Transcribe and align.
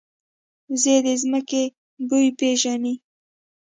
وزې 0.69 0.95
د 1.05 1.07
ځمکې 1.21 1.63
بوی 2.07 2.27
پېژني 2.39 2.95